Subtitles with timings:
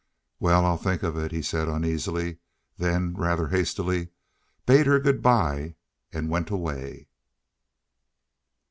[0.39, 2.39] "Well, I'll think of it," he said uneasily,
[2.75, 4.09] then, rather hastily, he
[4.65, 5.75] bade her good by
[6.11, 7.07] and went away.